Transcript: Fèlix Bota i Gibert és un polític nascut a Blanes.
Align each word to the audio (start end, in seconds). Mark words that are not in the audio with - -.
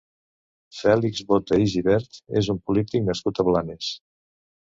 Fèlix 0.75 1.19
Bota 1.31 1.59
i 1.65 1.67
Gibert 1.73 2.17
és 2.41 2.49
un 2.55 2.61
polític 2.69 3.05
nascut 3.11 3.43
a 3.43 3.45
Blanes. 3.51 3.93